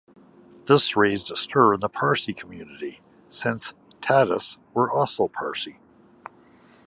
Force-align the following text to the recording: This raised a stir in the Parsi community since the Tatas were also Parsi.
This 0.65 0.95
raised 0.95 1.29
a 1.29 1.35
stir 1.35 1.75
in 1.75 1.79
the 1.79 1.87
Parsi 1.87 2.33
community 2.33 3.01
since 3.29 3.73
the 3.73 3.77
Tatas 4.01 4.57
were 4.73 4.89
also 4.91 5.27
Parsi. 5.27 5.77